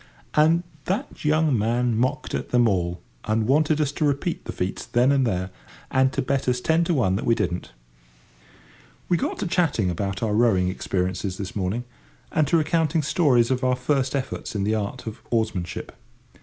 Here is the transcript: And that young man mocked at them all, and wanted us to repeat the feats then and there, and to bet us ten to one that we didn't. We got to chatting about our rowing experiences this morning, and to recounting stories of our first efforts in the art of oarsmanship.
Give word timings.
And 0.33 0.63
that 0.85 1.23
young 1.23 1.55
man 1.55 1.95
mocked 1.95 2.33
at 2.33 2.49
them 2.49 2.67
all, 2.67 3.01
and 3.25 3.45
wanted 3.45 3.79
us 3.79 3.91
to 3.91 4.03
repeat 4.03 4.45
the 4.45 4.51
feats 4.51 4.83
then 4.83 5.11
and 5.11 5.27
there, 5.27 5.51
and 5.91 6.11
to 6.13 6.23
bet 6.23 6.47
us 6.49 6.59
ten 6.59 6.83
to 6.85 6.93
one 6.95 7.15
that 7.17 7.23
we 7.27 7.35
didn't. 7.35 7.71
We 9.09 9.15
got 9.17 9.37
to 9.37 9.45
chatting 9.47 9.91
about 9.91 10.23
our 10.23 10.33
rowing 10.33 10.69
experiences 10.69 11.37
this 11.37 11.55
morning, 11.55 11.83
and 12.31 12.47
to 12.47 12.57
recounting 12.57 13.03
stories 13.03 13.51
of 13.51 13.63
our 13.63 13.75
first 13.75 14.15
efforts 14.15 14.55
in 14.55 14.63
the 14.63 14.73
art 14.73 15.05
of 15.05 15.21
oarsmanship. 15.29 15.91